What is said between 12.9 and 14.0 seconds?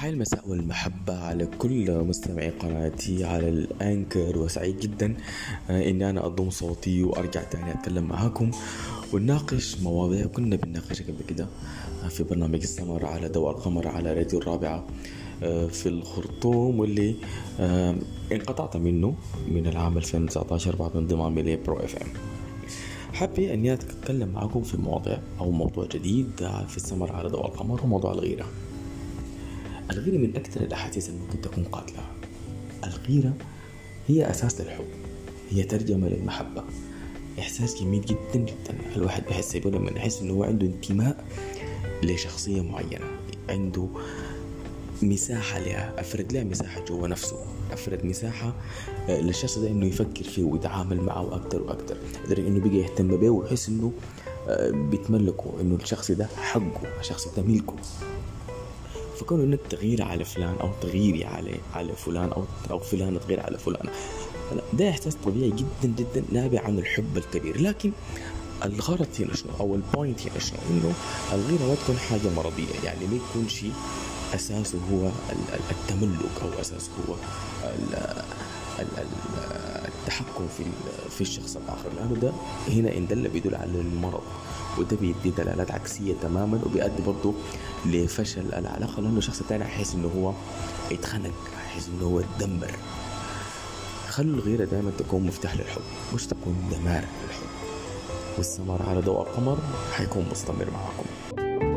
على ضوء القمر